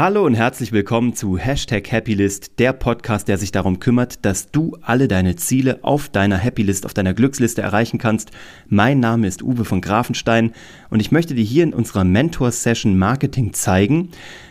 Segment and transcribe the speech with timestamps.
[0.00, 4.78] Hallo und herzlich willkommen zu Hashtag Happylist, der Podcast, der sich darum kümmert, dass du
[4.80, 8.30] alle deine Ziele auf deiner Happylist, auf deiner Glücksliste erreichen kannst.
[8.66, 10.52] Mein Name ist Uwe von Grafenstein
[10.88, 14.08] und ich möchte dir hier in unserer Mentor-Session Marketing zeigen,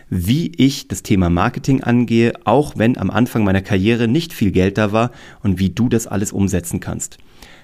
[0.08, 4.78] wie ich das Thema Marketing angehe, auch wenn am Anfang meiner Karriere nicht viel Geld
[4.78, 5.10] da war
[5.42, 7.18] und wie du das alles umsetzen kannst.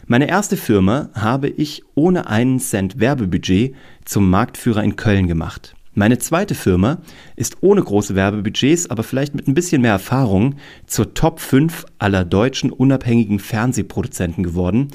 [0.07, 3.75] Meine erste Firma habe ich ohne einen Cent Werbebudget
[4.05, 5.75] zum Marktführer in Köln gemacht.
[5.97, 6.97] Meine zweite Firma
[7.37, 10.55] ist ohne große Werbebudgets, aber vielleicht mit ein bisschen mehr Erfahrung
[10.87, 14.89] zur Top 5 aller deutschen unabhängigen Fernsehproduzenten geworden.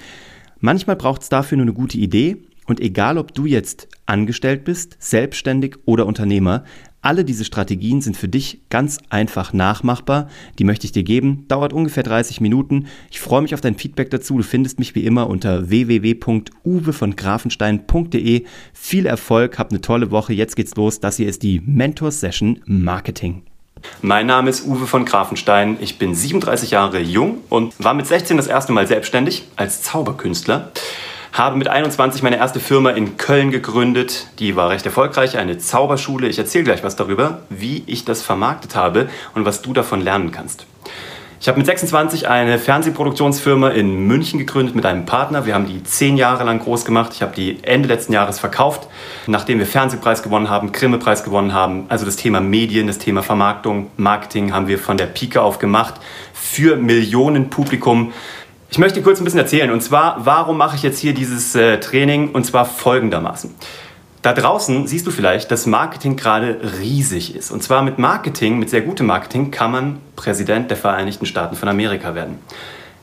[0.59, 2.37] Manchmal braucht es dafür nur eine gute Idee
[2.67, 6.65] und egal ob du jetzt angestellt bist, selbstständig oder Unternehmer,
[7.03, 10.29] alle diese Strategien sind für dich ganz einfach nachmachbar.
[10.59, 11.47] Die möchte ich dir geben.
[11.49, 12.87] Dauert ungefähr 30 Minuten.
[13.11, 14.37] Ich freue mich auf dein Feedback dazu.
[14.37, 18.45] Du findest mich wie immer unter www.uwe von grafenstein.de.
[18.73, 20.35] Viel Erfolg, hab eine tolle Woche.
[20.35, 21.01] Jetzt geht's los.
[21.01, 23.43] Das hier ist die Mentor Session Marketing.
[24.03, 25.79] Mein Name ist Uwe von Grafenstein.
[25.81, 30.71] Ich bin 37 Jahre jung und war mit 16 das erste Mal selbstständig als Zauberkünstler
[31.33, 34.27] habe mit 21 meine erste Firma in Köln gegründet.
[34.39, 36.29] Die war recht erfolgreich, eine Zauberschule.
[36.29, 40.33] Ich erzähle gleich was darüber, wie ich das vermarktet habe und was du davon lernen
[40.33, 40.67] kannst.
[41.43, 45.47] Ich habe mit 26 eine Fernsehproduktionsfirma in München gegründet mit einem Partner.
[45.47, 47.13] Wir haben die zehn Jahre lang groß gemacht.
[47.15, 48.89] Ich habe die Ende letzten Jahres verkauft,
[49.27, 51.87] nachdem wir Fernsehpreis gewonnen haben, Grimme-Preis gewonnen haben.
[51.89, 55.95] Also das Thema Medien, das Thema Vermarktung, Marketing haben wir von der Pike auf gemacht
[56.35, 58.13] für Millionen Publikum.
[58.73, 59.73] Ich möchte kurz ein bisschen erzählen.
[59.73, 62.31] Und zwar, warum mache ich jetzt hier dieses äh, Training?
[62.31, 63.53] Und zwar folgendermaßen.
[64.23, 67.51] Da draußen siehst du vielleicht, dass Marketing gerade riesig ist.
[67.51, 71.69] Und zwar mit Marketing, mit sehr gutem Marketing, kann man Präsident der Vereinigten Staaten von
[71.69, 72.39] Amerika werden.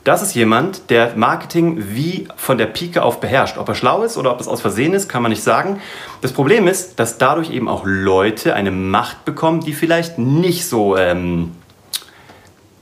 [0.05, 3.57] Das ist jemand, der Marketing wie von der Pike auf beherrscht.
[3.57, 5.81] Ob er schlau ist oder ob es aus Versehen ist, kann man nicht sagen.
[6.21, 10.95] Das Problem ist, dass dadurch eben auch Leute eine Macht bekommen, die vielleicht nicht so
[10.95, 11.56] ähm,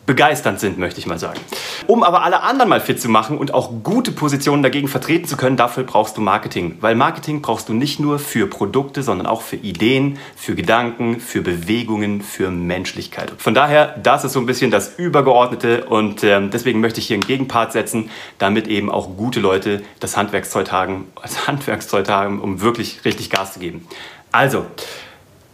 [0.05, 1.39] begeisternd sind, möchte ich mal sagen.
[1.87, 5.37] Um aber alle anderen mal fit zu machen und auch gute Positionen dagegen vertreten zu
[5.37, 6.77] können, dafür brauchst du Marketing.
[6.81, 11.41] Weil Marketing brauchst du nicht nur für Produkte, sondern auch für Ideen, für Gedanken, für
[11.41, 13.31] Bewegungen, für Menschlichkeit.
[13.37, 17.15] Von daher, das ist so ein bisschen das Übergeordnete und äh, deswegen möchte ich hier
[17.15, 22.61] einen Gegenpart setzen, damit eben auch gute Leute das Handwerkszeug haben, als Handwerkszeug haben, um
[22.61, 23.87] wirklich richtig Gas zu geben.
[24.31, 24.65] Also,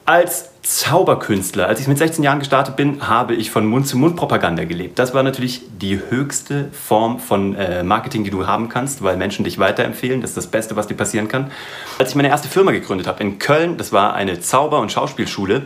[0.06, 5.00] als Zauberkünstler, als ich mit 16 Jahren gestartet bin, habe ich von Mund-zu-Mund-Propaganda gelebt.
[5.00, 9.44] Das war natürlich die höchste Form von äh, Marketing, die du haben kannst, weil Menschen
[9.44, 10.22] dich weiterempfehlen.
[10.22, 11.52] Das ist das Beste, was dir passieren kann.
[11.98, 15.64] Als ich meine erste Firma gegründet habe in Köln, das war eine Zauber- und Schauspielschule,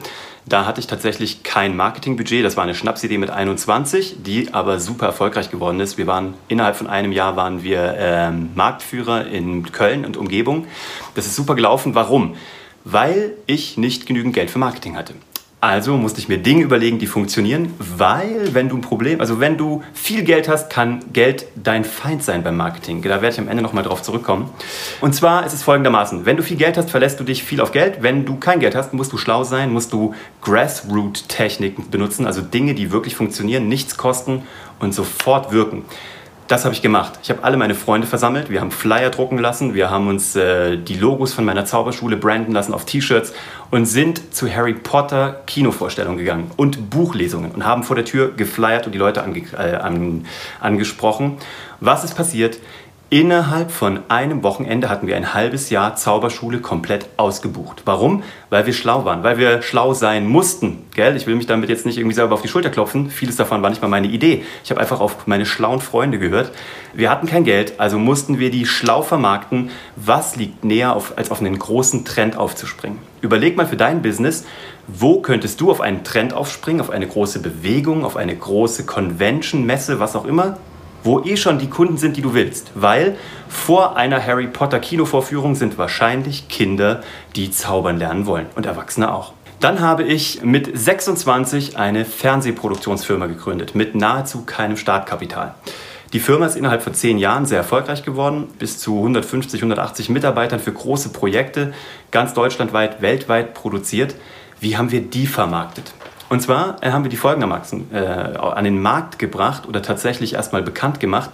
[0.47, 2.45] da hatte ich tatsächlich kein Marketingbudget.
[2.45, 5.97] Das war eine Schnapsidee mit 21, die aber super erfolgreich geworden ist.
[5.97, 10.67] Wir waren innerhalb von einem Jahr waren wir ähm, Marktführer in Köln und Umgebung.
[11.15, 11.95] Das ist super gelaufen.
[11.95, 12.35] Warum?
[12.85, 15.15] Weil ich nicht genügend Geld für Marketing hatte.
[15.65, 19.57] Also musste ich mir Dinge überlegen, die funktionieren, weil wenn du ein Problem, also wenn
[19.57, 23.01] du viel Geld hast, kann Geld dein Feind sein beim Marketing.
[23.01, 24.51] Da werde ich am Ende nochmal drauf zurückkommen.
[25.01, 27.71] Und zwar ist es folgendermaßen, wenn du viel Geld hast, verlässt du dich viel auf
[27.71, 28.03] Geld.
[28.03, 30.13] Wenn du kein Geld hast, musst du schlau sein, musst du
[30.43, 34.43] Grassroot-Techniken benutzen, also Dinge, die wirklich funktionieren, nichts kosten
[34.79, 35.83] und sofort wirken
[36.47, 37.13] das habe ich gemacht.
[37.23, 40.77] Ich habe alle meine Freunde versammelt, wir haben Flyer drucken lassen, wir haben uns äh,
[40.77, 43.33] die Logos von meiner Zauberschule branden lassen auf T-Shirts
[43.71, 48.85] und sind zu Harry Potter Kinovorstellungen gegangen und Buchlesungen und haben vor der Tür geflyert
[48.85, 50.25] und die Leute ange äh, an,
[50.59, 51.37] angesprochen.
[51.79, 52.59] Was ist passiert?
[53.11, 57.83] Innerhalb von einem Wochenende hatten wir ein halbes Jahr Zauberschule komplett ausgebucht.
[57.85, 58.23] Warum?
[58.49, 60.87] Weil wir schlau waren, weil wir schlau sein mussten.
[60.95, 61.15] Gell?
[61.15, 63.11] Ich will mich damit jetzt nicht irgendwie selber auf die Schulter klopfen.
[63.11, 64.43] Vieles davon war nicht mal meine Idee.
[64.63, 66.51] Ich habe einfach auf meine schlauen Freunde gehört.
[66.95, 69.69] Wir hatten kein Geld, also mussten wir die schlau vermarkten.
[69.95, 72.97] Was liegt näher, auf, als auf einen großen Trend aufzuspringen?
[73.21, 74.45] Überleg mal für dein Business,
[74.87, 79.63] wo könntest du auf einen Trend aufspringen, auf eine große Bewegung, auf eine große Convention,
[79.63, 80.57] Messe, was auch immer?
[81.05, 82.71] Wo eh schon die Kunden sind, die du willst.
[82.75, 83.15] Weil
[83.47, 87.01] vor einer Harry Potter Kinovorführung sind wahrscheinlich Kinder,
[87.35, 89.31] die zaubern lernen wollen und Erwachsene auch.
[89.61, 95.55] Dann habe ich mit 26 eine Fernsehproduktionsfirma gegründet, mit nahezu keinem Startkapital.
[96.11, 100.59] Die Firma ist innerhalb von zehn Jahren sehr erfolgreich geworden, bis zu 150, 180 Mitarbeitern
[100.59, 101.73] für große Projekte,
[102.11, 104.15] ganz deutschlandweit, weltweit produziert.
[104.59, 105.93] Wie haben wir die vermarktet?
[106.35, 110.61] Und zwar äh, haben wir die folgendermaßen äh, an den Markt gebracht oder tatsächlich erstmal
[110.61, 111.29] bekannt gemacht.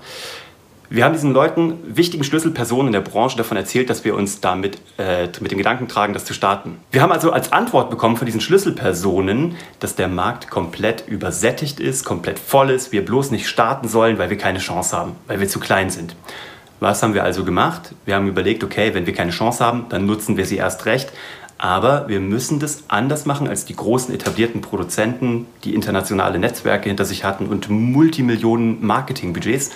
[0.91, 4.77] Wir haben diesen Leuten, wichtigen Schlüsselpersonen in der Branche davon erzählt, dass wir uns damit
[4.99, 6.77] äh, mit dem Gedanken tragen, das zu starten.
[6.91, 12.05] Wir haben also als Antwort bekommen von diesen Schlüsselpersonen, dass der Markt komplett übersättigt ist,
[12.05, 15.47] komplett voll ist, wir bloß nicht starten sollen, weil wir keine Chance haben, weil wir
[15.47, 16.15] zu klein sind.
[16.79, 17.93] Was haben wir also gemacht?
[18.05, 21.11] Wir haben überlegt, okay, wenn wir keine Chance haben, dann nutzen wir sie erst recht.
[21.61, 27.05] Aber wir müssen das anders machen als die großen etablierten Produzenten, die internationale Netzwerke hinter
[27.05, 29.69] sich hatten und Multimillionen Marketingbudgets.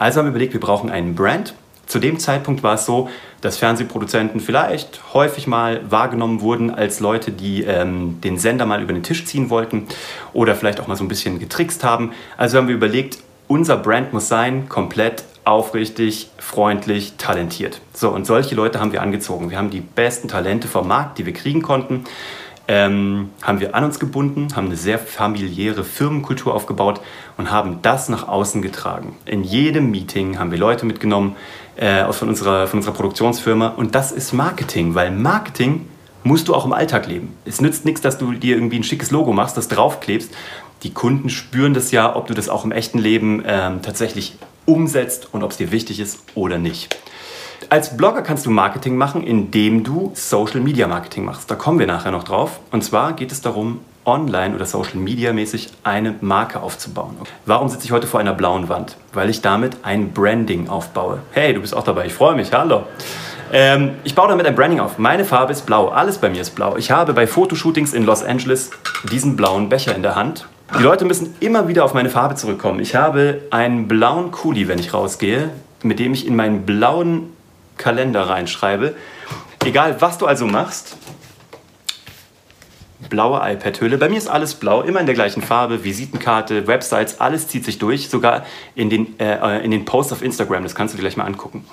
[0.00, 1.54] Also haben wir überlegt, wir brauchen einen Brand.
[1.86, 3.08] Zu dem Zeitpunkt war es so,
[3.40, 8.92] dass Fernsehproduzenten vielleicht häufig mal wahrgenommen wurden als Leute, die ähm, den Sender mal über
[8.92, 9.86] den Tisch ziehen wollten
[10.32, 12.10] oder vielleicht auch mal so ein bisschen getrickst haben.
[12.36, 17.80] Also haben wir überlegt, unser Brand muss sein, komplett aufrichtig, freundlich, talentiert.
[17.92, 19.50] So, und solche Leute haben wir angezogen.
[19.50, 22.04] Wir haben die besten Talente vom Markt, die wir kriegen konnten,
[22.68, 27.00] ähm, haben wir an uns gebunden, haben eine sehr familiäre Firmenkultur aufgebaut
[27.36, 29.16] und haben das nach außen getragen.
[29.26, 31.36] In jedem Meeting haben wir Leute mitgenommen
[31.76, 35.88] äh, von, unserer, von unserer Produktionsfirma und das ist Marketing, weil Marketing
[36.22, 37.36] musst du auch im Alltag leben.
[37.44, 40.32] Es nützt nichts, dass du dir irgendwie ein schickes Logo machst, das draufklebst.
[40.84, 44.36] Die Kunden spüren das ja, ob du das auch im echten Leben ähm, tatsächlich
[44.66, 46.96] umsetzt und ob es dir wichtig ist oder nicht.
[47.68, 51.50] Als Blogger kannst du Marketing machen, indem du Social Media Marketing machst.
[51.50, 52.60] Da kommen wir nachher noch drauf.
[52.70, 57.16] Und zwar geht es darum, online oder Social Media mäßig eine Marke aufzubauen.
[57.46, 58.96] Warum sitze ich heute vor einer blauen Wand?
[59.12, 61.20] Weil ich damit ein Branding aufbaue.
[61.30, 62.82] Hey, du bist auch dabei, ich freue mich, hallo.
[63.52, 64.98] Ähm, ich baue damit ein Branding auf.
[64.98, 66.76] Meine Farbe ist blau, alles bei mir ist blau.
[66.76, 68.70] Ich habe bei Fotoshootings in Los Angeles
[69.10, 70.46] diesen blauen Becher in der Hand
[70.78, 72.80] die Leute müssen immer wieder auf meine Farbe zurückkommen.
[72.80, 75.50] Ich habe einen blauen Kuli, wenn ich rausgehe,
[75.82, 77.32] mit dem ich in meinen blauen
[77.76, 78.94] Kalender reinschreibe.
[79.64, 80.96] Egal, was du also machst,
[83.10, 83.98] blaue iPad-Hülle.
[83.98, 87.78] Bei mir ist alles blau, immer in der gleichen Farbe, Visitenkarte, Websites, alles zieht sich
[87.78, 91.16] durch, sogar in den, äh, in den Posts auf Instagram, das kannst du dir gleich
[91.16, 91.64] mal angucken.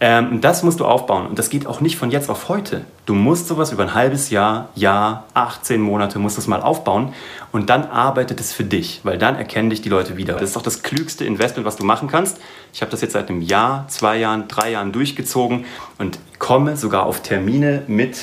[0.00, 2.84] Ähm, das musst du aufbauen und das geht auch nicht von jetzt auf heute.
[3.06, 7.14] Du musst sowas über ein halbes Jahr, Jahr, 18 Monate, musst das mal aufbauen
[7.52, 10.34] und dann arbeitet es für dich, weil dann erkennen dich die Leute wieder.
[10.34, 12.38] Das ist doch das klügste Investment, was du machen kannst.
[12.72, 15.64] Ich habe das jetzt seit einem Jahr, zwei Jahren, drei Jahren durchgezogen
[15.98, 18.18] und komme sogar auf Termine mit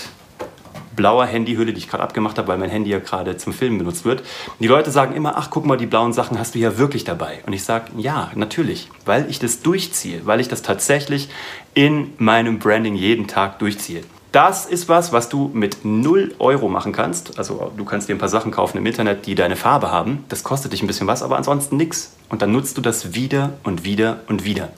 [0.96, 4.06] blauer Handyhülle, die ich gerade abgemacht habe, weil mein Handy ja gerade zum Filmen benutzt
[4.06, 4.24] wird.
[4.60, 7.40] Die Leute sagen immer, ach guck mal, die blauen Sachen hast du ja wirklich dabei.
[7.46, 11.30] Und ich sage, ja, natürlich, weil ich das durchziehe, weil ich das tatsächlich
[11.74, 14.04] in meinem Branding jeden Tag durchziehe.
[14.32, 17.38] Das ist was, was du mit 0 Euro machen kannst.
[17.38, 20.24] Also du kannst dir ein paar Sachen kaufen im Internet, die deine Farbe haben.
[20.30, 22.16] Das kostet dich ein bisschen was, aber ansonsten nichts.
[22.30, 24.70] Und dann nutzt du das wieder und wieder und wieder.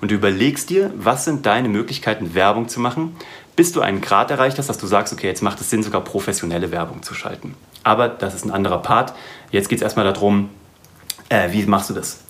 [0.00, 3.14] Und du überlegst dir, was sind deine Möglichkeiten, Werbung zu machen,
[3.60, 6.00] bis du einen Grad erreicht hast, dass du sagst, okay, jetzt macht es Sinn, sogar
[6.00, 7.54] professionelle Werbung zu schalten.
[7.82, 9.12] Aber das ist ein anderer Part.
[9.50, 10.48] Jetzt geht es erstmal darum,
[11.28, 12.20] äh, wie machst du das?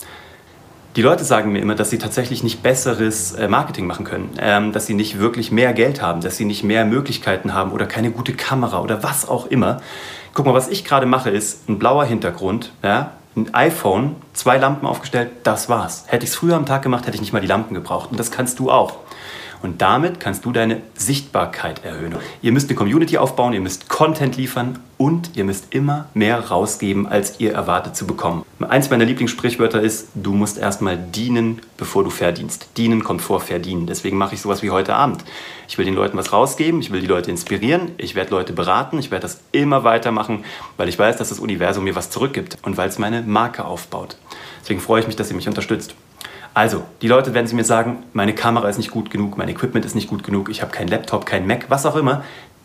[0.96, 4.72] Die Leute sagen mir immer, dass sie tatsächlich nicht besseres äh, Marketing machen können, ähm,
[4.72, 8.10] dass sie nicht wirklich mehr Geld haben, dass sie nicht mehr Möglichkeiten haben oder keine
[8.10, 9.80] gute Kamera oder was auch immer.
[10.34, 14.84] Guck mal, was ich gerade mache, ist ein blauer Hintergrund, ja, ein iPhone, zwei Lampen
[14.84, 16.06] aufgestellt, das war's.
[16.08, 18.10] Hätte ich es früher am Tag gemacht, hätte ich nicht mal die Lampen gebraucht.
[18.10, 18.96] Und das kannst du auch.
[19.62, 22.14] Und damit kannst du deine Sichtbarkeit erhöhen.
[22.40, 27.06] Ihr müsst eine Community aufbauen, ihr müsst Content liefern und ihr müsst immer mehr rausgeben,
[27.06, 28.44] als ihr erwartet zu bekommen.
[28.60, 32.68] Eins meiner Lieblingssprichwörter ist, du musst erstmal dienen, bevor du verdienst.
[32.76, 33.86] Dienen kommt vor verdienen.
[33.86, 35.24] Deswegen mache ich sowas wie heute Abend.
[35.68, 38.98] Ich will den Leuten was rausgeben, ich will die Leute inspirieren, ich werde Leute beraten,
[38.98, 40.44] ich werde das immer weitermachen,
[40.76, 44.16] weil ich weiß, dass das Universum mir was zurückgibt und weil es meine Marke aufbaut.
[44.62, 45.94] Deswegen freue ich mich, dass ihr mich unterstützt.
[46.54, 49.84] Also, die Leute werden sie mir sagen, meine Kamera ist nicht gut genug, mein Equipment
[49.84, 52.24] ist nicht gut genug, ich habe keinen Laptop, keinen Mac, was auch immer.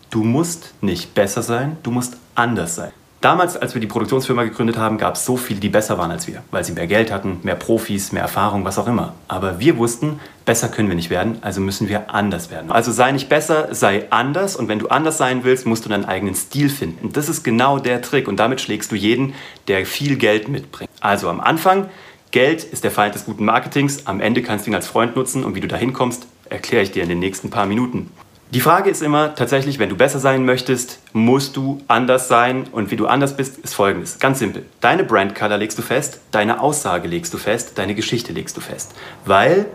[0.10, 2.92] Du musst nicht besser sein, du musst anders sein.
[3.26, 6.28] Damals, als wir die Produktionsfirma gegründet haben, gab es so viele, die besser waren als
[6.28, 9.16] wir, weil sie mehr Geld hatten, mehr Profis, mehr Erfahrung, was auch immer.
[9.28, 12.72] Aber wir wussten, besser können wir nicht werden, also müssen wir anders werden.
[12.72, 16.06] Also sei nicht besser, sei anders und wenn du anders sein willst, musst du deinen
[16.06, 17.14] eigenen Stil finden.
[17.14, 19.34] Das ist genau der Trick und damit schlägst du jeden,
[19.68, 20.92] der viel Geld mitbringt.
[21.00, 21.90] Also am Anfang
[22.36, 24.08] Geld ist der Feind des guten Marketings.
[24.08, 26.92] Am Ende kannst du ihn als Freund nutzen und wie du da hinkommst, erkläre ich
[26.92, 28.12] dir in den nächsten paar Minuten.
[28.52, 32.66] Die Frage ist immer tatsächlich, wenn du besser sein möchtest, musst du anders sein.
[32.74, 34.20] Und wie du anders bist, ist folgendes.
[34.20, 34.66] Ganz simpel.
[34.82, 38.94] Deine Brandcolor legst du fest, deine Aussage legst du fest, deine Geschichte legst du fest.
[39.24, 39.68] Weil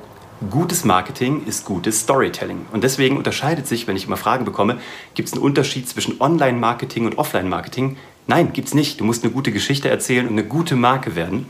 [0.51, 2.67] gutes Marketing ist gutes Storytelling.
[2.73, 4.77] Und deswegen unterscheidet sich, wenn ich immer Fragen bekomme,
[5.15, 7.97] gibt es einen Unterschied zwischen Online-Marketing und Offline-Marketing?
[8.27, 9.01] Nein, gibt es nicht.
[9.01, 11.47] Du musst eine gute Geschichte erzählen und eine gute Marke werden.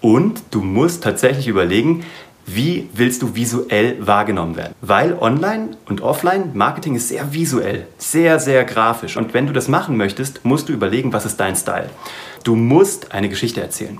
[0.00, 2.04] Und du musst tatsächlich überlegen,
[2.46, 4.74] wie willst du visuell wahrgenommen werden?
[4.80, 9.16] Weil Online und Offline Marketing ist sehr visuell, sehr, sehr grafisch.
[9.16, 11.90] Und wenn du das machen möchtest, musst du überlegen, was ist dein Style.
[12.44, 13.98] Du musst eine Geschichte erzählen.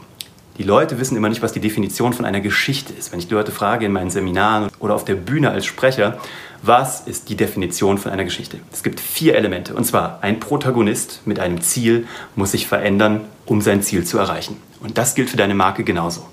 [0.58, 3.12] Die Leute wissen immer nicht, was die Definition von einer Geschichte ist.
[3.12, 6.18] Wenn ich die Leute frage in meinen Seminaren oder auf der Bühne als Sprecher,
[6.62, 8.58] was ist die Definition von einer Geschichte?
[8.72, 9.74] Es gibt vier Elemente.
[9.74, 14.56] Und zwar ein Protagonist mit einem Ziel muss sich verändern, um sein Ziel zu erreichen.
[14.80, 16.28] Und das gilt für deine Marke genauso.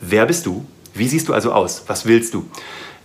[0.00, 0.66] Wer bist du?
[0.94, 1.84] Wie siehst du also aus?
[1.86, 2.48] Was willst du?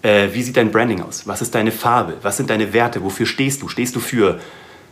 [0.01, 1.27] Äh, wie sieht dein Branding aus?
[1.27, 2.17] Was ist deine Farbe?
[2.21, 3.03] Was sind deine Werte?
[3.03, 3.69] Wofür stehst du?
[3.69, 4.39] Stehst du für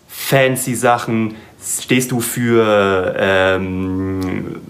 [0.08, 1.36] fancy Sachen?
[1.82, 4.62] Stehst du für ähm,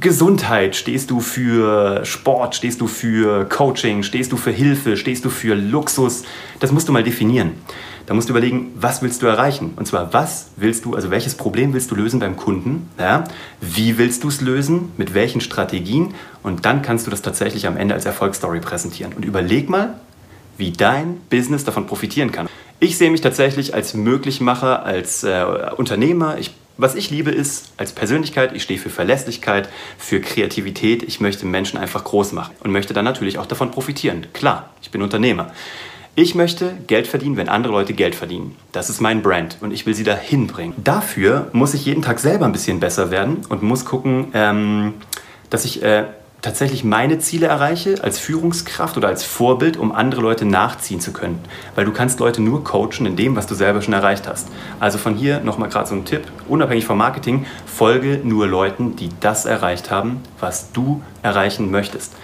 [0.00, 0.76] Gesundheit?
[0.76, 2.54] Stehst du für Sport?
[2.54, 4.02] Stehst du für Coaching?
[4.02, 4.96] Stehst du für Hilfe?
[4.96, 6.22] Stehst du für Luxus?
[6.58, 7.52] Das musst du mal definieren.
[8.06, 9.74] Da musst du überlegen, was willst du erreichen?
[9.76, 12.88] Und zwar, was willst du, also welches Problem willst du lösen beim Kunden?
[12.98, 13.24] Ja?
[13.60, 14.90] Wie willst du es lösen?
[14.96, 16.14] Mit welchen Strategien?
[16.42, 19.12] Und dann kannst du das tatsächlich am Ende als Erfolgsstory präsentieren.
[19.12, 20.00] Und überleg mal,
[20.56, 22.48] wie dein Business davon profitieren kann.
[22.80, 25.44] Ich sehe mich tatsächlich als Möglichmacher, als äh,
[25.76, 26.38] Unternehmer.
[26.38, 29.68] Ich, was ich liebe ist als Persönlichkeit, ich stehe für Verlässlichkeit,
[29.98, 31.02] für Kreativität.
[31.02, 34.26] Ich möchte Menschen einfach groß machen und möchte dann natürlich auch davon profitieren.
[34.32, 35.52] Klar, ich bin Unternehmer.
[36.16, 38.56] Ich möchte Geld verdienen, wenn andere Leute Geld verdienen.
[38.72, 40.74] Das ist mein Brand und ich will sie dahin bringen.
[40.76, 44.94] Dafür muss ich jeden Tag selber ein bisschen besser werden und muss gucken, ähm,
[45.50, 46.04] dass ich äh,
[46.42, 51.38] tatsächlich meine Ziele erreiche als Führungskraft oder als Vorbild, um andere Leute nachziehen zu können.
[51.74, 54.48] Weil du kannst Leute nur coachen in dem, was du selber schon erreicht hast.
[54.78, 59.10] Also von hier nochmal gerade so ein Tipp, unabhängig vom Marketing, folge nur Leuten, die
[59.20, 62.14] das erreicht haben, was du erreichen möchtest.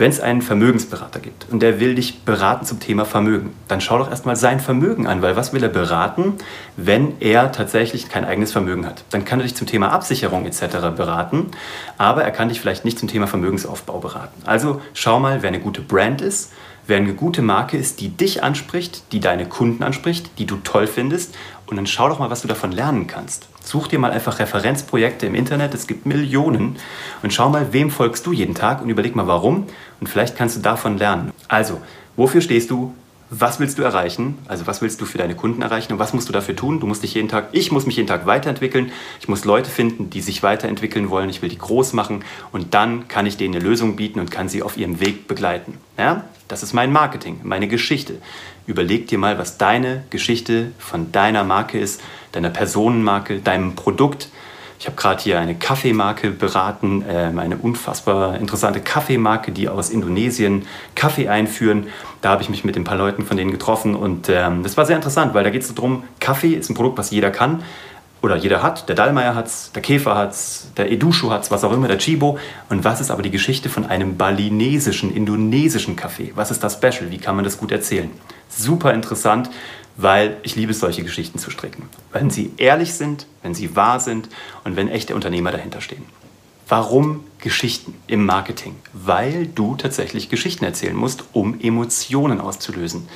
[0.00, 3.98] Wenn es einen Vermögensberater gibt und der will dich beraten zum Thema Vermögen, dann schau
[3.98, 6.36] doch erstmal sein Vermögen an, weil was will er beraten,
[6.78, 9.04] wenn er tatsächlich kein eigenes Vermögen hat?
[9.10, 10.96] Dann kann er dich zum Thema Absicherung etc.
[10.96, 11.50] beraten,
[11.98, 14.40] aber er kann dich vielleicht nicht zum Thema Vermögensaufbau beraten.
[14.46, 16.50] Also schau mal, wer eine gute Brand ist,
[16.86, 20.86] wer eine gute Marke ist, die dich anspricht, die deine Kunden anspricht, die du toll
[20.86, 23.49] findest und dann schau doch mal, was du davon lernen kannst.
[23.62, 26.76] Such dir mal einfach Referenzprojekte im Internet, es gibt Millionen
[27.22, 29.66] und schau mal, wem folgst du jeden Tag und überleg mal warum
[30.00, 31.32] und vielleicht kannst du davon lernen.
[31.46, 31.80] Also,
[32.16, 32.94] wofür stehst du?
[33.32, 34.38] Was willst du erreichen?
[34.48, 36.80] Also was willst du für deine Kunden erreichen und was musst du dafür tun?
[36.80, 38.90] Du musst dich jeden Tag, ich muss mich jeden Tag weiterentwickeln.
[39.20, 41.30] Ich muss Leute finden, die sich weiterentwickeln wollen.
[41.30, 44.48] Ich will die groß machen und dann kann ich denen eine Lösung bieten und kann
[44.48, 45.78] sie auf ihrem Weg begleiten.
[45.96, 46.24] Ja?
[46.48, 48.14] Das ist mein Marketing, meine Geschichte.
[48.66, 52.00] Überleg dir mal, was deine Geschichte von deiner Marke ist,
[52.32, 54.28] deiner Personenmarke, deinem Produkt.
[54.78, 60.66] Ich habe gerade hier eine Kaffeemarke beraten, äh, eine unfassbar interessante Kaffeemarke, die aus Indonesien
[60.94, 61.88] Kaffee einführen.
[62.22, 64.86] Da habe ich mich mit ein paar Leuten von denen getroffen und ähm, das war
[64.86, 67.62] sehr interessant, weil da geht es darum, Kaffee ist ein Produkt, was jeder kann
[68.22, 68.88] oder jeder hat.
[68.88, 71.88] Der Dallmayr hat es, der Käfer hat es, der Edushu hat es, was auch immer,
[71.88, 72.38] der Chibo.
[72.68, 76.32] Und was ist aber die Geschichte von einem balinesischen, indonesischen Kaffee?
[76.34, 77.10] Was ist das Special?
[77.10, 78.10] Wie kann man das gut erzählen?
[78.48, 79.50] Super interessant,
[80.00, 81.88] weil ich liebe es, solche Geschichten zu stricken.
[82.12, 84.28] Wenn sie ehrlich sind, wenn sie wahr sind
[84.64, 86.04] und wenn echte Unternehmer dahinter stehen.
[86.68, 88.76] Warum Geschichten im Marketing?
[88.92, 93.08] Weil du tatsächlich Geschichten erzählen musst, um Emotionen auszulösen.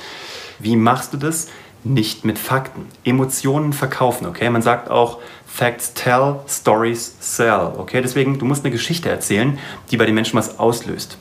[0.59, 1.47] Wie machst du das?
[1.85, 2.87] nicht mit Fakten.
[3.03, 4.49] Emotionen verkaufen, okay?
[4.49, 8.01] Man sagt auch Facts tell, Stories sell, okay?
[8.01, 9.59] Deswegen, du musst eine Geschichte erzählen,
[9.91, 11.17] die bei den Menschen was auslöst.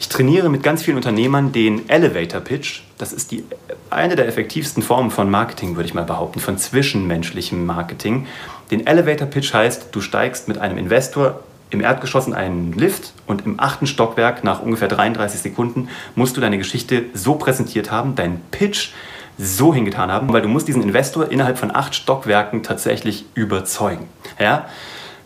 [0.00, 2.82] Ich trainiere mit ganz vielen Unternehmern den Elevator Pitch.
[2.98, 3.44] Das ist die,
[3.90, 8.26] eine der effektivsten Formen von Marketing, würde ich mal behaupten, von zwischenmenschlichem Marketing.
[8.70, 11.40] Den Elevator Pitch heißt, du steigst mit einem Investor
[11.70, 16.40] im Erdgeschoss in einen Lift und im achten Stockwerk nach ungefähr 33 Sekunden musst du
[16.40, 18.90] deine Geschichte so präsentiert haben, dein Pitch
[19.36, 24.08] so hingetan haben, weil du musst diesen Investor innerhalb von acht Stockwerken tatsächlich überzeugen.
[24.38, 24.66] Ja?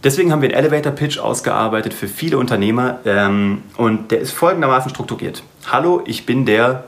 [0.05, 4.91] Deswegen haben wir einen Elevator Pitch ausgearbeitet für viele Unternehmer ähm, und der ist folgendermaßen
[4.91, 5.45] strukturiert.
[5.71, 6.85] Hallo, ich bin der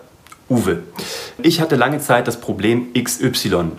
[0.49, 0.83] Uwe.
[1.41, 3.71] Ich hatte lange Zeit das Problem XY.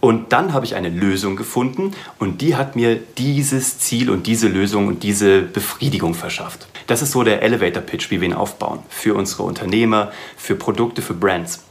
[0.00, 4.48] Und dann habe ich eine Lösung gefunden und die hat mir dieses Ziel und diese
[4.48, 6.66] Lösung und diese Befriedigung verschafft.
[6.86, 8.80] Das ist so der Elevator Pitch, wie wir ihn aufbauen.
[8.88, 11.64] Für unsere Unternehmer, für Produkte, für Brands.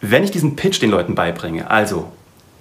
[0.00, 2.10] Wenn ich diesen Pitch den Leuten beibringe, also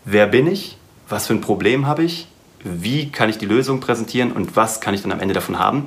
[0.05, 0.77] wer bin ich,
[1.09, 2.27] was für ein Problem habe ich,
[2.63, 5.85] wie kann ich die Lösung präsentieren und was kann ich dann am Ende davon haben,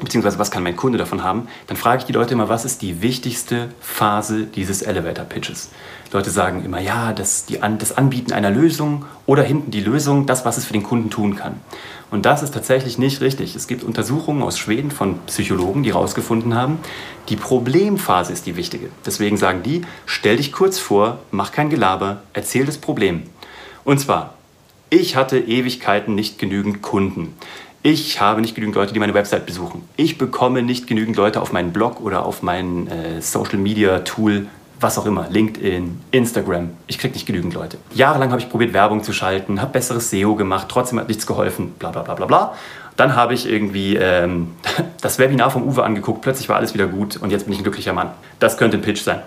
[0.00, 2.82] beziehungsweise was kann mein Kunde davon haben, dann frage ich die Leute immer, was ist
[2.82, 5.70] die wichtigste Phase dieses Elevator Pitches.
[6.12, 10.44] Leute sagen immer, ja, das, die, das Anbieten einer Lösung oder hinten die Lösung, das,
[10.44, 11.60] was es für den Kunden tun kann.
[12.10, 13.54] Und das ist tatsächlich nicht richtig.
[13.54, 16.78] Es gibt Untersuchungen aus Schweden von Psychologen, die herausgefunden haben,
[17.28, 18.88] die Problemphase ist die wichtige.
[19.04, 23.24] Deswegen sagen die, stell dich kurz vor, mach kein Gelaber, erzähl das Problem.
[23.84, 24.37] Und zwar,
[24.90, 27.34] ich hatte Ewigkeiten nicht genügend Kunden.
[27.82, 29.82] Ich habe nicht genügend Leute, die meine Website besuchen.
[29.96, 34.46] Ich bekomme nicht genügend Leute auf meinen Blog oder auf mein äh, Social Media Tool
[34.80, 36.70] was auch immer, LinkedIn, Instagram.
[36.86, 37.78] Ich kriege nicht genügend Leute.
[37.94, 41.72] Jahrelang habe ich probiert, Werbung zu schalten, habe besseres SEO gemacht, trotzdem hat nichts geholfen,
[41.78, 42.54] bla bla bla bla bla.
[42.96, 44.54] Dann habe ich irgendwie ähm,
[45.00, 47.64] das Webinar vom Uwe angeguckt, plötzlich war alles wieder gut und jetzt bin ich ein
[47.64, 48.10] glücklicher Mann.
[48.38, 49.20] Das könnte ein Pitch sein.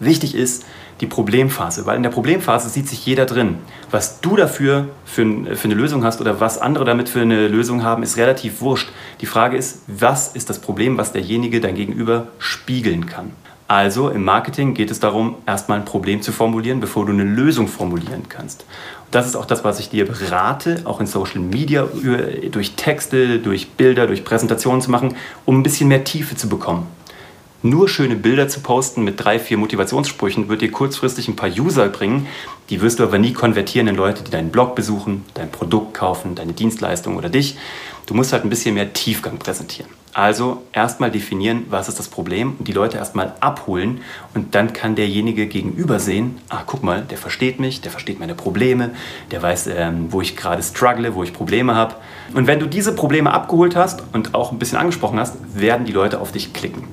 [0.00, 0.64] Wichtig ist
[1.00, 3.58] die Problemphase, weil in der Problemphase sieht sich jeder drin.
[3.90, 5.24] Was du dafür für,
[5.56, 8.90] für eine Lösung hast oder was andere damit für eine Lösung haben, ist relativ wurscht.
[9.20, 13.32] Die Frage ist, was ist das Problem, was derjenige dein Gegenüber spiegeln kann?
[13.68, 17.68] Also im Marketing geht es darum, erstmal ein Problem zu formulieren, bevor du eine Lösung
[17.68, 18.64] formulieren kannst.
[19.10, 21.86] Das ist auch das, was ich dir berate, auch in Social Media
[22.50, 26.86] durch Texte, durch Bilder, durch Präsentationen zu machen, um ein bisschen mehr Tiefe zu bekommen.
[27.62, 31.88] Nur schöne Bilder zu posten mit drei, vier Motivationssprüchen wird dir kurzfristig ein paar User
[31.88, 32.28] bringen,
[32.70, 36.36] die wirst du aber nie konvertieren in Leute, die deinen Blog besuchen, dein Produkt kaufen,
[36.36, 37.58] deine Dienstleistung oder dich.
[38.06, 39.90] Du musst halt ein bisschen mehr Tiefgang präsentieren.
[40.14, 44.02] Also erstmal definieren, was ist das Problem und die Leute erstmal abholen
[44.34, 48.36] und dann kann derjenige gegenüber sehen, ah, guck mal, der versteht mich, der versteht meine
[48.36, 48.92] Probleme,
[49.32, 51.96] der weiß, ähm, wo ich gerade struggle, wo ich Probleme habe.
[52.34, 55.92] Und wenn du diese Probleme abgeholt hast und auch ein bisschen angesprochen hast, werden die
[55.92, 56.84] Leute auf dich klicken.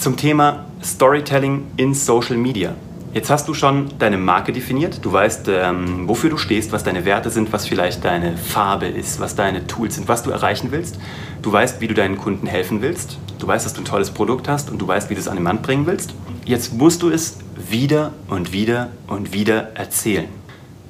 [0.00, 2.74] Zum Thema Storytelling in Social Media.
[3.12, 5.04] Jetzt hast du schon deine Marke definiert.
[5.04, 9.20] Du weißt, ähm, wofür du stehst, was deine Werte sind, was vielleicht deine Farbe ist,
[9.20, 10.98] was deine Tools sind, was du erreichen willst.
[11.42, 13.18] Du weißt, wie du deinen Kunden helfen willst.
[13.38, 15.36] Du weißt, dass du ein tolles Produkt hast und du weißt, wie du es an
[15.36, 16.14] den Mann bringen willst.
[16.46, 17.36] Jetzt musst du es
[17.68, 20.28] wieder und wieder und wieder erzählen.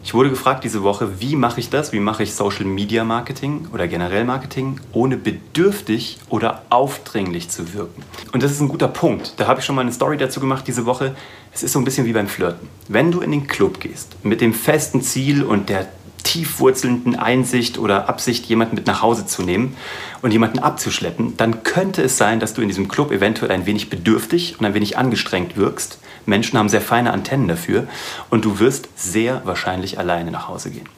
[0.03, 1.93] Ich wurde gefragt diese Woche, wie mache ich das?
[1.93, 8.03] Wie mache ich Social Media Marketing oder generell Marketing, ohne bedürftig oder aufdringlich zu wirken?
[8.33, 9.35] Und das ist ein guter Punkt.
[9.37, 11.15] Da habe ich schon mal eine Story dazu gemacht diese Woche.
[11.53, 12.69] Es ist so ein bisschen wie beim Flirten.
[12.89, 15.87] Wenn du in den Club gehst mit dem festen Ziel und der
[16.23, 19.77] tiefwurzelnden Einsicht oder Absicht, jemanden mit nach Hause zu nehmen
[20.23, 23.91] und jemanden abzuschleppen, dann könnte es sein, dass du in diesem Club eventuell ein wenig
[23.91, 27.87] bedürftig und ein wenig angestrengt wirkst Menschen haben sehr feine Antennen dafür
[28.31, 30.89] und du wirst sehr wahrscheinlich alleine nach Hause gehen.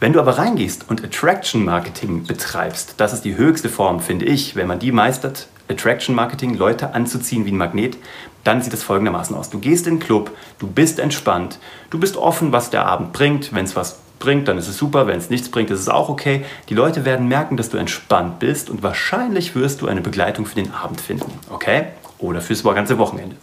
[0.00, 4.56] Wenn du aber reingehst und Attraction Marketing betreibst, das ist die höchste Form, finde ich,
[4.56, 7.96] wenn man die meistert, Attraction Marketing, Leute anzuziehen wie ein Magnet,
[8.44, 9.50] dann sieht es folgendermaßen aus.
[9.50, 11.58] Du gehst in den Club, du bist entspannt,
[11.90, 13.54] du bist offen, was der Abend bringt.
[13.54, 15.06] Wenn es was bringt, dann ist es super.
[15.06, 16.44] Wenn es nichts bringt, ist es auch okay.
[16.68, 20.56] Die Leute werden merken, dass du entspannt bist und wahrscheinlich wirst du eine Begleitung für
[20.56, 21.32] den Abend finden.
[21.50, 21.84] Okay?
[22.18, 23.36] Oder fürs ganze Wochenende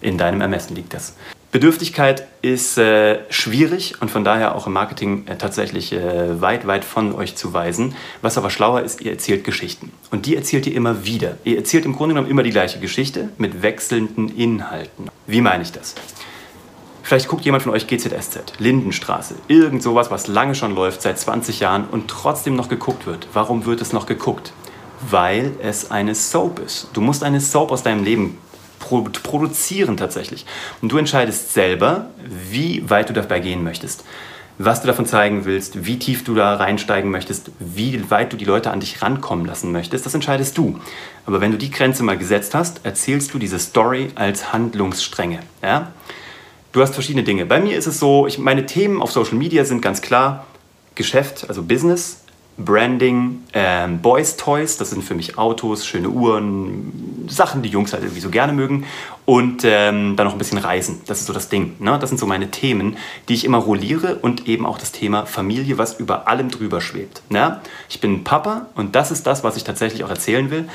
[0.00, 1.14] in deinem Ermessen liegt das.
[1.54, 6.84] Bedürftigkeit ist äh, schwierig und von daher auch im Marketing äh, tatsächlich äh, weit, weit
[6.84, 7.94] von euch zu weisen.
[8.22, 9.92] Was aber schlauer ist, ihr erzählt Geschichten.
[10.10, 11.38] Und die erzählt ihr immer wieder.
[11.44, 15.10] Ihr erzählt im Grunde genommen immer die gleiche Geschichte mit wechselnden Inhalten.
[15.28, 15.94] Wie meine ich das?
[17.04, 21.60] Vielleicht guckt jemand von euch GZSZ, Lindenstraße, irgend sowas, was lange schon läuft, seit 20
[21.60, 23.28] Jahren und trotzdem noch geguckt wird.
[23.32, 24.52] Warum wird es noch geguckt?
[25.08, 26.88] Weil es eine Soap ist.
[26.94, 28.38] Du musst eine Soap aus deinem Leben
[28.78, 30.46] produzieren tatsächlich.
[30.82, 32.06] Und du entscheidest selber,
[32.50, 34.04] wie weit du dabei gehen möchtest.
[34.56, 38.44] Was du davon zeigen willst, wie tief du da reinsteigen möchtest, wie weit du die
[38.44, 40.78] Leute an dich rankommen lassen möchtest, das entscheidest du.
[41.26, 45.40] Aber wenn du die Grenze mal gesetzt hast, erzählst du diese Story als Handlungsstränge.
[45.60, 45.90] Ja?
[46.70, 47.46] Du hast verschiedene Dinge.
[47.46, 50.46] Bei mir ist es so, ich, meine Themen auf Social Media sind ganz klar
[50.94, 52.23] Geschäft, also Business,
[52.56, 58.02] Branding, ähm, Boys Toys, das sind für mich Autos, schöne Uhren, Sachen, die Jungs halt
[58.02, 58.84] irgendwie so gerne mögen.
[59.26, 61.76] Und ähm, dann noch ein bisschen Reisen, das ist so das Ding.
[61.78, 61.98] Ne?
[61.98, 65.78] Das sind so meine Themen, die ich immer rolliere und eben auch das Thema Familie,
[65.78, 67.22] was über allem drüber schwebt.
[67.30, 67.60] Ne?
[67.88, 70.68] Ich bin Papa und das ist das, was ich tatsächlich auch erzählen will,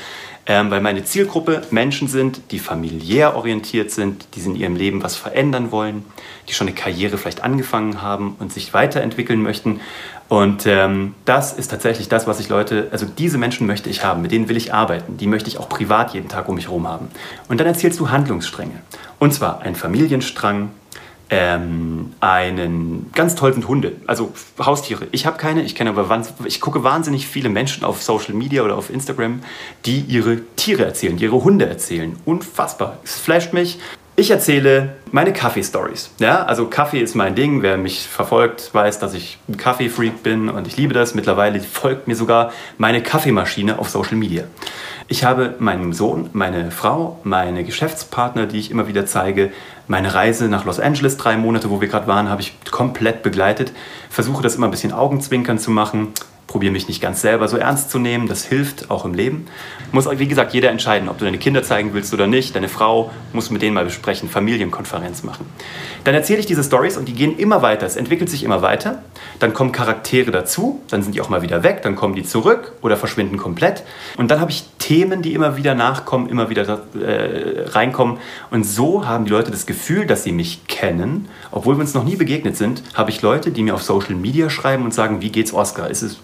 [0.46, 5.14] ähm, weil meine Zielgruppe Menschen sind, die familiär orientiert sind, die in ihrem Leben was
[5.14, 6.04] verändern wollen,
[6.48, 9.80] die schon eine Karriere vielleicht angefangen haben und sich weiterentwickeln möchten
[10.30, 14.22] und ähm, das ist tatsächlich das, was ich Leute, also diese Menschen möchte ich haben,
[14.22, 16.86] mit denen will ich arbeiten, die möchte ich auch privat jeden Tag um mich herum
[16.86, 17.08] haben.
[17.48, 18.10] Und dann erzählst du
[18.40, 18.82] Handlungsstränge.
[19.18, 20.70] Und zwar ein Familienstrang,
[21.32, 25.06] ähm, einen ganz toll sind Hunde, also Haustiere.
[25.12, 28.76] Ich habe keine, ich kenne aber ich gucke wahnsinnig viele Menschen auf Social Media oder
[28.76, 29.40] auf Instagram,
[29.86, 32.16] die ihre Tiere erzählen, ihre Hunde erzählen.
[32.24, 32.98] Unfassbar.
[33.04, 33.78] Es flasht mich.
[34.16, 36.10] Ich erzähle meine Kaffee-Stories.
[36.18, 37.62] Ja, also Kaffee ist mein Ding.
[37.62, 41.14] Wer mich verfolgt, weiß, dass ich ein Kaffee-Freak bin und ich liebe das.
[41.14, 44.44] Mittlerweile folgt mir sogar meine Kaffeemaschine auf Social Media.
[45.08, 49.52] Ich habe meinen Sohn, meine Frau, meine Geschäftspartner, die ich immer wieder zeige,
[49.88, 53.72] meine Reise nach Los Angeles, drei Monate, wo wir gerade waren, habe ich komplett begleitet.
[54.08, 56.12] Versuche das immer ein bisschen Augenzwinkern zu machen
[56.50, 58.26] probiere mich nicht ganz selber so ernst zu nehmen.
[58.26, 59.46] Das hilft auch im Leben.
[59.92, 62.56] Muss, wie gesagt, jeder entscheiden, ob du deine Kinder zeigen willst oder nicht.
[62.56, 65.46] Deine Frau muss mit denen mal besprechen, Familienkonferenz machen.
[66.02, 67.86] Dann erzähle ich diese Stories und die gehen immer weiter.
[67.86, 69.04] Es entwickelt sich immer weiter.
[69.38, 72.72] Dann kommen Charaktere dazu, dann sind die auch mal wieder weg, dann kommen die zurück
[72.82, 73.84] oder verschwinden komplett.
[74.16, 78.18] Und dann habe ich Themen, die immer wieder nachkommen, immer wieder äh, reinkommen.
[78.50, 81.28] Und so haben die Leute das Gefühl, dass sie mich kennen.
[81.52, 84.50] Obwohl wir uns noch nie begegnet sind, habe ich Leute, die mir auf Social Media
[84.50, 85.88] schreiben und sagen, wie geht's Oscar?
[85.88, 86.18] Ist es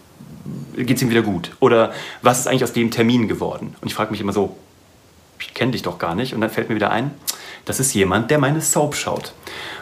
[0.76, 1.50] geht es ihm wieder gut?
[1.60, 3.74] Oder was ist eigentlich aus dem Termin geworden?
[3.80, 4.56] Und ich frage mich immer so,
[5.40, 6.34] ich kenne dich doch gar nicht.
[6.34, 7.10] Und dann fällt mir wieder ein,
[7.64, 9.34] das ist jemand, der meine Soap schaut.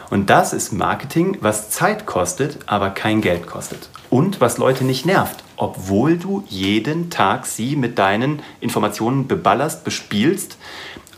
[0.09, 3.89] Und das ist Marketing, was Zeit kostet, aber kein Geld kostet.
[4.09, 10.57] Und was Leute nicht nervt, obwohl du jeden Tag sie mit deinen Informationen beballerst, bespielst.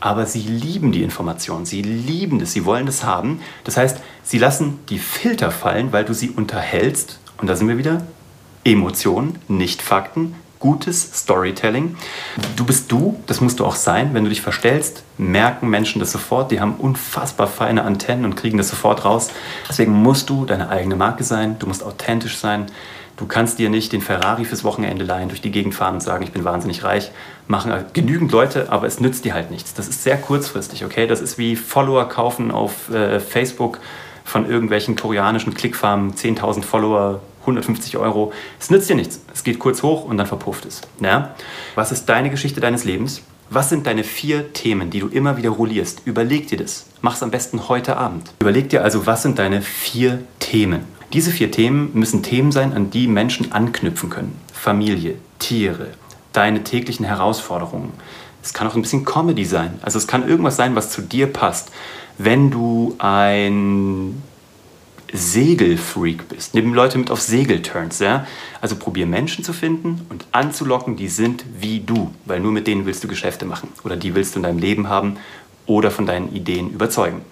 [0.00, 3.40] aber sie lieben die Information, sie lieben es, sie wollen es haben.
[3.64, 7.18] Das heißt, sie lassen die Filter fallen, weil du sie unterhältst.
[7.38, 8.02] Und da sind wir wieder.
[8.64, 11.96] Emotionen, nicht Fakten, gutes Storytelling.
[12.56, 14.10] Du bist du, das musst du auch sein.
[14.12, 16.50] Wenn du dich verstellst, merken Menschen das sofort.
[16.50, 19.30] Die haben unfassbar feine Antennen und kriegen das sofort raus.
[19.68, 22.66] Deswegen musst du deine eigene Marke sein, du musst authentisch sein.
[23.16, 26.22] Du kannst dir nicht den Ferrari fürs Wochenende leihen, durch die Gegend fahren und sagen,
[26.22, 27.10] ich bin wahnsinnig reich.
[27.48, 29.74] Machen genügend Leute, aber es nützt dir halt nichts.
[29.74, 31.08] Das ist sehr kurzfristig, okay?
[31.08, 33.80] Das ist wie Follower kaufen auf äh, Facebook
[34.24, 38.32] von irgendwelchen koreanischen Klickfarmen, 10.000 Follower, 150 Euro.
[38.60, 39.20] Es nützt dir nichts.
[39.32, 40.82] Es geht kurz hoch und dann verpufft es.
[41.00, 41.34] Ja?
[41.74, 43.22] Was ist deine Geschichte deines Lebens?
[43.50, 46.02] Was sind deine vier Themen, die du immer wieder rollierst?
[46.04, 46.86] Überleg dir das.
[47.00, 48.30] Mach es am besten heute Abend.
[48.40, 50.84] Überleg dir also, was sind deine vier Themen?
[51.14, 54.38] Diese vier Themen müssen Themen sein, an die Menschen anknüpfen können.
[54.52, 55.88] Familie, Tiere,
[56.34, 57.94] deine täglichen Herausforderungen.
[58.42, 59.78] Es kann auch ein bisschen Comedy sein.
[59.80, 61.70] Also es kann irgendwas sein, was zu dir passt.
[62.18, 64.22] Wenn du ein
[65.12, 68.26] Segelfreak bist, nimm Leute mit auf Segelturns, ja?
[68.60, 72.86] Also probier Menschen zu finden und anzulocken, die sind wie du, weil nur mit denen
[72.86, 75.16] willst du Geschäfte machen oder die willst du in deinem Leben haben
[75.66, 77.22] oder von deinen Ideen überzeugen.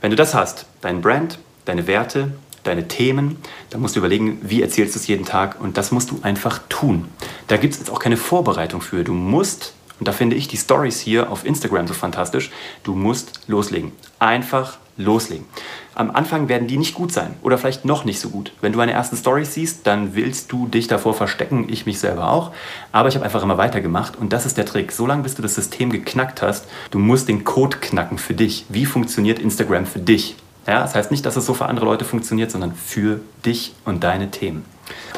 [0.00, 3.38] Wenn du das hast, dein Brand, deine Werte, deine Themen.
[3.70, 6.60] Da musst du überlegen, wie erzählst du es jeden Tag und das musst du einfach
[6.68, 7.06] tun.
[7.46, 9.04] Da gibt es jetzt auch keine Vorbereitung für.
[9.04, 12.50] Du musst, und da finde ich die Stories hier auf Instagram so fantastisch,
[12.82, 13.92] du musst loslegen.
[14.18, 15.46] Einfach loslegen.
[15.94, 18.52] Am Anfang werden die nicht gut sein oder vielleicht noch nicht so gut.
[18.60, 22.30] Wenn du meine ersten Stories siehst, dann willst du dich davor verstecken, ich mich selber
[22.30, 22.52] auch.
[22.92, 24.92] Aber ich habe einfach immer weitergemacht und das ist der Trick.
[24.92, 28.66] Solange bis du das System geknackt hast, du musst den Code knacken für dich.
[28.68, 30.36] Wie funktioniert Instagram für dich?
[30.66, 34.04] Ja, das heißt nicht, dass es so für andere Leute funktioniert, sondern für dich und
[34.04, 34.64] deine Themen.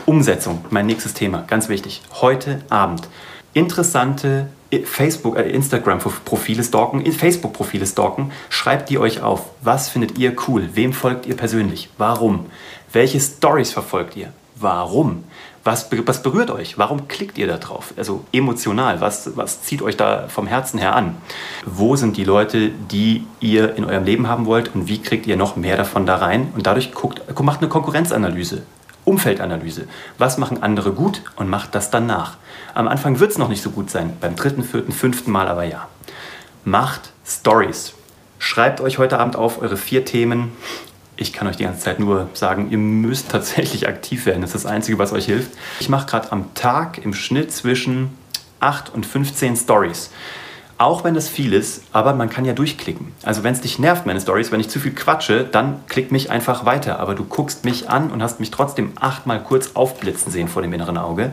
[0.06, 2.02] Umsetzung, mein nächstes Thema, ganz wichtig.
[2.20, 3.08] Heute Abend.
[3.52, 4.48] Interessante
[4.84, 8.32] Facebook, äh, Instagram-Profile stalken, Facebook-Profile stalken.
[8.48, 9.44] Schreibt die euch auf.
[9.60, 10.70] Was findet ihr cool?
[10.74, 11.90] Wem folgt ihr persönlich?
[11.98, 12.46] Warum?
[12.92, 14.32] Welche Stories verfolgt ihr?
[14.56, 15.24] Warum?
[15.64, 16.76] Was, was berührt euch?
[16.76, 17.94] Warum klickt ihr da drauf?
[17.96, 21.16] Also emotional, was, was zieht euch da vom Herzen her an?
[21.64, 25.36] Wo sind die Leute, die ihr in eurem Leben haben wollt und wie kriegt ihr
[25.36, 26.52] noch mehr davon da rein?
[26.56, 28.62] Und dadurch guckt, macht eine Konkurrenzanalyse,
[29.04, 29.86] Umfeldanalyse.
[30.18, 32.36] Was machen andere gut und macht das dann nach?
[32.74, 35.64] Am Anfang wird es noch nicht so gut sein, beim dritten, vierten, fünften Mal aber
[35.64, 35.88] ja.
[36.64, 37.94] Macht Stories.
[38.38, 40.52] Schreibt euch heute Abend auf eure vier Themen,
[41.16, 44.42] ich kann euch die ganze Zeit nur sagen, ihr müsst tatsächlich aktiv werden.
[44.42, 45.50] Das ist das Einzige, was euch hilft.
[45.80, 48.16] Ich mache gerade am Tag im Schnitt zwischen
[48.60, 50.10] 8 und 15 Stories.
[50.82, 53.12] Auch wenn das viel ist, aber man kann ja durchklicken.
[53.22, 56.32] Also wenn es dich nervt, meine Stories, wenn ich zu viel quatsche, dann klick mich
[56.32, 56.98] einfach weiter.
[56.98, 60.72] Aber du guckst mich an und hast mich trotzdem achtmal kurz aufblitzen sehen vor dem
[60.72, 61.30] inneren Auge.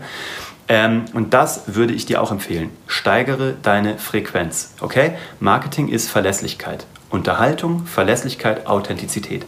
[0.68, 2.70] Ähm, und das würde ich dir auch empfehlen.
[2.86, 4.76] Steigere deine Frequenz.
[4.82, 5.14] Okay?
[5.40, 6.86] Marketing ist Verlässlichkeit.
[7.10, 9.48] Unterhaltung, Verlässlichkeit, Authentizität.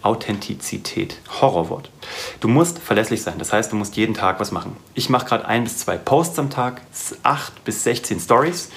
[0.00, 1.90] Authentizität, Horrorwort.
[2.40, 4.76] Du musst verlässlich sein, das heißt, du musst jeden Tag was machen.
[4.94, 6.82] Ich mache gerade ein bis zwei Posts am Tag,
[7.22, 8.70] acht bis 16 Stories.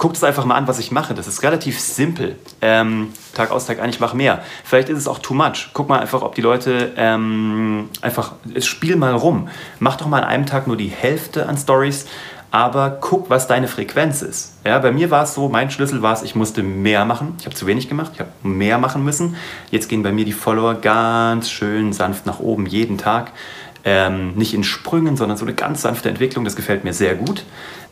[0.00, 1.12] Guckt es einfach mal an, was ich mache.
[1.12, 2.38] Das ist relativ simpel.
[2.62, 4.42] Ähm, Tag aus, Tag ein, ich mache mehr.
[4.64, 5.68] Vielleicht ist es auch too much.
[5.74, 9.50] Guck mal einfach, ob die Leute ähm, einfach, spiel mal rum.
[9.78, 12.06] Mach doch mal an einem Tag nur die Hälfte an Stories
[12.50, 14.54] aber guck, was deine Frequenz ist.
[14.64, 17.36] Ja, bei mir war es so, mein Schlüssel war es, ich musste mehr machen.
[17.38, 19.36] Ich habe zu wenig gemacht, ich habe mehr machen müssen.
[19.70, 23.32] Jetzt gehen bei mir die Follower ganz schön sanft nach oben jeden Tag.
[23.84, 26.44] Ähm, nicht in Sprüngen, sondern so eine ganz sanfte Entwicklung.
[26.44, 27.44] Das gefällt mir sehr gut.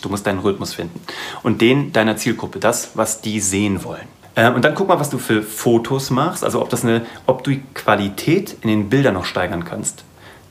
[0.03, 1.01] Du musst deinen Rhythmus finden.
[1.42, 4.07] Und den deiner Zielgruppe, das, was die sehen wollen.
[4.37, 7.42] Ähm, und dann guck mal, was du für Fotos machst, also ob, das eine, ob
[7.42, 10.05] du die Qualität in den Bildern noch steigern kannst.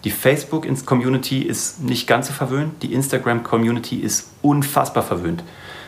[0.03, 5.43] Die Facebook-Community ist nicht ganz so verwöhnt, die Instagram-Community ist unfassbar verwöhnt.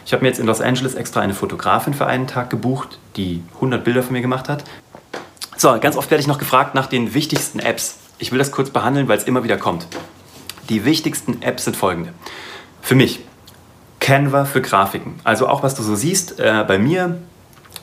[0.06, 3.44] Ich habe mir jetzt in Los Angeles extra eine Fotografin für einen Tag gebucht, die
[3.56, 4.64] 100 Bilder von mir gemacht hat.
[5.56, 7.99] So, ganz oft werde ich noch gefragt nach den wichtigsten Apps.
[8.22, 9.88] Ich will das kurz behandeln, weil es immer wieder kommt.
[10.68, 12.14] Die wichtigsten Apps sind folgende.
[12.82, 13.22] Für mich
[14.02, 15.16] Canva für Grafiken.
[15.24, 17.18] Also auch was du so siehst äh, bei mir,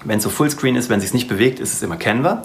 [0.05, 2.43] wenn es so Fullscreen ist, wenn es sich nicht bewegt, ist es immer Canva.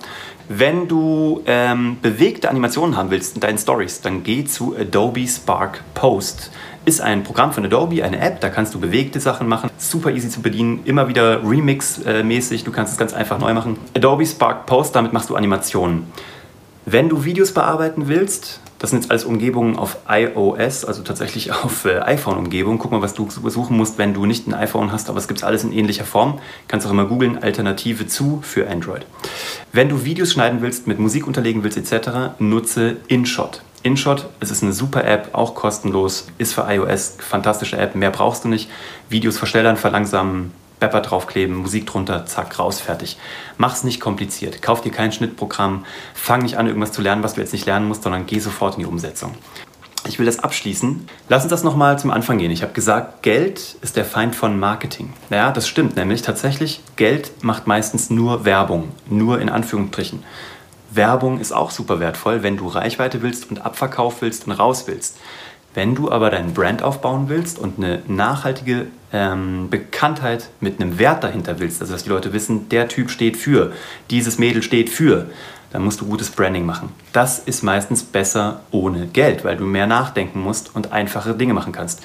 [0.47, 5.83] Wenn du ähm, bewegte Animationen haben willst in deinen Stories, dann geh zu Adobe Spark
[5.93, 6.51] Post.
[6.85, 9.69] Ist ein Programm von Adobe, eine App, da kannst du bewegte Sachen machen.
[9.77, 13.77] Super easy zu bedienen, immer wieder Remix-mäßig, du kannst es ganz einfach neu machen.
[13.95, 16.07] Adobe Spark Post, damit machst du Animationen.
[16.85, 21.85] Wenn du Videos bearbeiten willst, das sind jetzt alles Umgebungen auf iOS, also tatsächlich auf
[21.85, 22.79] äh, iPhone-Umgebung.
[22.79, 25.43] Guck mal, was du suchen musst, wenn du nicht ein iPhone hast, aber es gibt
[25.43, 26.39] alles in ähnlicher Form.
[26.67, 29.05] Kannst auch immer googeln, Alternative zu für Android.
[29.71, 33.61] Wenn du Videos schneiden willst, mit Musik unterlegen willst etc., nutze InShot.
[33.83, 38.43] InShot, es ist eine super App, auch kostenlos, ist für iOS, fantastische App, mehr brauchst
[38.43, 38.69] du nicht.
[39.09, 43.17] Videos verschnellern, verlangsamen, Bepper draufkleben, Musik drunter, zack, raus, fertig.
[43.57, 44.61] Mach's nicht kompliziert.
[44.61, 45.85] Kauf dir kein Schnittprogramm.
[46.13, 48.73] Fang nicht an, irgendwas zu lernen, was du jetzt nicht lernen musst, sondern geh sofort
[48.73, 49.35] in die Umsetzung.
[50.07, 51.07] Ich will das abschließen.
[51.29, 52.49] Lass uns das nochmal zum Anfang gehen.
[52.49, 55.13] Ich habe gesagt, Geld ist der Feind von Marketing.
[55.29, 56.81] Ja, das stimmt nämlich tatsächlich.
[56.95, 60.23] Geld macht meistens nur Werbung, nur in Anführungsstrichen.
[60.89, 65.17] Werbung ist auch super wertvoll, wenn du Reichweite willst und Abverkauf willst und raus willst.
[65.73, 71.23] Wenn du aber deinen Brand aufbauen willst und eine nachhaltige ähm, Bekanntheit mit einem Wert
[71.23, 73.71] dahinter willst, also dass die Leute wissen, der Typ steht für,
[74.09, 75.27] dieses Mädel steht für,
[75.71, 76.89] dann musst du gutes Branding machen.
[77.13, 81.71] Das ist meistens besser ohne Geld, weil du mehr nachdenken musst und einfache Dinge machen
[81.71, 82.01] kannst.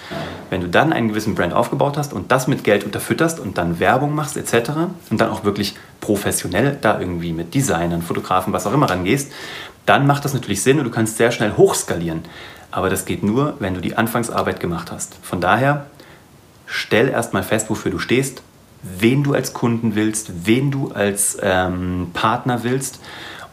[0.50, 3.80] Wenn du dann einen gewissen Brand aufgebaut hast und das mit Geld unterfütterst und dann
[3.80, 4.70] Werbung machst etc.
[5.10, 9.32] und dann auch wirklich professionell da irgendwie mit Designern, Fotografen, was auch immer rangehst,
[9.84, 12.22] dann macht das natürlich Sinn und du kannst sehr schnell hochskalieren.
[12.76, 15.16] Aber das geht nur, wenn du die Anfangsarbeit gemacht hast.
[15.22, 15.86] Von daher,
[16.66, 18.42] stell erstmal fest, wofür du stehst,
[18.82, 23.00] wen du als Kunden willst, wen du als ähm, Partner willst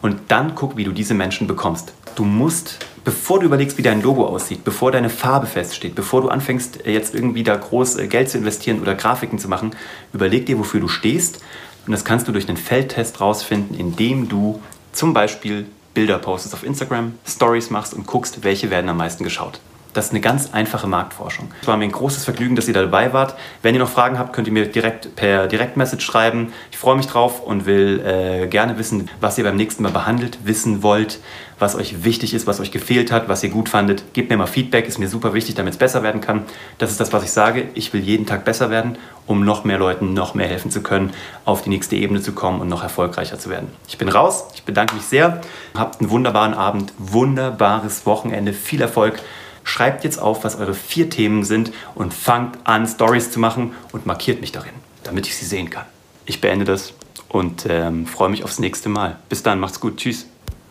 [0.02, 1.94] und dann guck, wie du diese Menschen bekommst.
[2.16, 6.28] Du musst, bevor du überlegst, wie dein Logo aussieht, bevor deine Farbe feststeht, bevor du
[6.28, 9.74] anfängst, jetzt irgendwie da groß äh, Geld zu investieren oder Grafiken zu machen,
[10.12, 11.40] überleg dir, wofür du stehst.
[11.86, 14.60] Und das kannst du durch einen Feldtest rausfinden, indem du
[14.92, 19.60] zum Beispiel Bilder postest auf Instagram, Stories machst und guckst, welche werden am meisten geschaut.
[19.94, 21.52] Das ist eine ganz einfache Marktforschung.
[21.62, 23.36] Es war mir ein großes Vergnügen, dass ihr dabei wart.
[23.62, 26.52] Wenn ihr noch Fragen habt, könnt ihr mir direkt per Direktmessage schreiben.
[26.72, 30.38] Ich freue mich drauf und will äh, gerne wissen, was ihr beim nächsten Mal behandelt
[30.42, 31.20] wissen wollt,
[31.60, 34.02] was euch wichtig ist, was euch gefehlt hat, was ihr gut fandet.
[34.14, 36.42] Gebt mir mal Feedback, ist mir super wichtig, damit es besser werden kann.
[36.78, 37.68] Das ist das, was ich sage.
[37.74, 41.12] Ich will jeden Tag besser werden, um noch mehr Leuten noch mehr helfen zu können,
[41.44, 43.68] auf die nächste Ebene zu kommen und noch erfolgreicher zu werden.
[43.86, 44.46] Ich bin raus.
[44.54, 45.40] Ich bedanke mich sehr.
[45.78, 49.22] Habt einen wunderbaren Abend, wunderbares Wochenende, viel Erfolg.
[49.64, 54.06] Schreibt jetzt auf, was eure vier Themen sind und fangt an, Stories zu machen und
[54.06, 55.86] markiert mich darin, damit ich sie sehen kann.
[56.26, 56.92] Ich beende das
[57.28, 59.18] und ähm, freue mich aufs nächste Mal.
[59.28, 59.96] Bis dann, macht's gut.
[59.96, 60.26] Tschüss.